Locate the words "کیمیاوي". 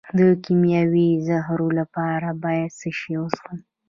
0.43-1.09